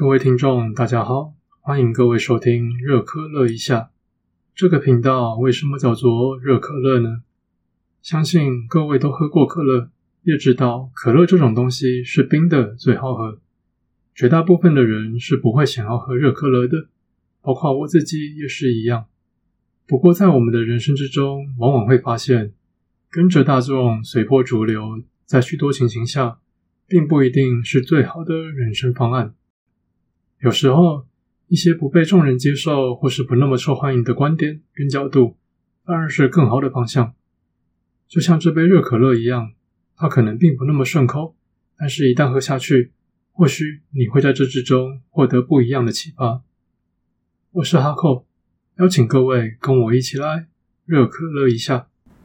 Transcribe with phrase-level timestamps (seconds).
[0.00, 3.90] 各位听众，大家好，欢迎各位收听热可乐一下
[4.54, 5.36] 这个频道。
[5.36, 7.20] 为什么叫做热可乐呢？
[8.00, 9.90] 相信各位都喝过可乐，
[10.22, 13.40] 也知道可乐这种东西是冰的最好喝。
[14.14, 16.88] 绝大部分的人是不会想要喝热可乐的，
[17.42, 19.04] 包括我自己也是一样。
[19.86, 22.54] 不过在我们的人生之中，往往会发现，
[23.10, 26.38] 跟着大众随波逐流，在许多情形下，
[26.88, 29.34] 并不一定是最好的人生方案。
[30.40, 31.06] 有时候，
[31.48, 35.36] 一些不被众人接受或是不那么受欢迎的观点跟角度，
[35.84, 37.12] 反而是更好的方向。
[38.08, 39.52] 就像这杯热可乐一样，
[39.94, 41.36] 它可能并不那么顺口，
[41.76, 42.92] 但是一旦喝下去，
[43.32, 46.42] 或许你会在这之中获得不一样的启发。
[47.50, 48.26] 我是哈寇，
[48.78, 50.46] 邀请各位跟我一起来
[50.86, 51.89] 热可乐一下。